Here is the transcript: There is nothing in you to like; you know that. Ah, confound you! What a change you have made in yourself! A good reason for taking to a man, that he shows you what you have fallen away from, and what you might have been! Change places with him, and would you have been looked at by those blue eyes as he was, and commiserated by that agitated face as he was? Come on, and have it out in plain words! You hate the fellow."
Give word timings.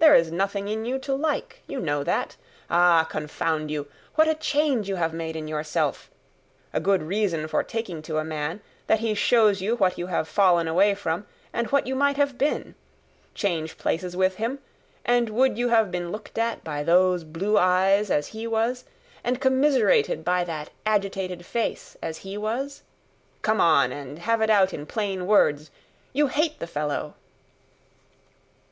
There 0.00 0.16
is 0.16 0.32
nothing 0.32 0.66
in 0.66 0.84
you 0.84 0.98
to 0.98 1.14
like; 1.14 1.62
you 1.68 1.78
know 1.78 2.02
that. 2.02 2.34
Ah, 2.68 3.06
confound 3.08 3.70
you! 3.70 3.86
What 4.16 4.26
a 4.26 4.34
change 4.34 4.88
you 4.88 4.96
have 4.96 5.14
made 5.14 5.36
in 5.36 5.46
yourself! 5.46 6.10
A 6.72 6.80
good 6.80 7.00
reason 7.00 7.46
for 7.46 7.62
taking 7.62 8.02
to 8.02 8.18
a 8.18 8.24
man, 8.24 8.60
that 8.88 8.98
he 8.98 9.14
shows 9.14 9.62
you 9.62 9.76
what 9.76 9.96
you 9.96 10.08
have 10.08 10.26
fallen 10.26 10.66
away 10.66 10.96
from, 10.96 11.26
and 11.52 11.68
what 11.68 11.86
you 11.86 11.94
might 11.94 12.16
have 12.16 12.36
been! 12.36 12.74
Change 13.36 13.78
places 13.78 14.16
with 14.16 14.34
him, 14.34 14.58
and 15.04 15.30
would 15.30 15.56
you 15.56 15.68
have 15.68 15.92
been 15.92 16.10
looked 16.10 16.38
at 16.38 16.64
by 16.64 16.82
those 16.82 17.22
blue 17.22 17.56
eyes 17.56 18.10
as 18.10 18.26
he 18.34 18.48
was, 18.48 18.84
and 19.22 19.40
commiserated 19.40 20.24
by 20.24 20.42
that 20.42 20.70
agitated 20.86 21.46
face 21.46 21.96
as 22.02 22.18
he 22.26 22.36
was? 22.36 22.82
Come 23.42 23.60
on, 23.60 23.92
and 23.92 24.18
have 24.18 24.40
it 24.40 24.50
out 24.50 24.74
in 24.74 24.86
plain 24.86 25.24
words! 25.28 25.70
You 26.12 26.26
hate 26.26 26.58
the 26.58 26.66
fellow." 26.66 27.14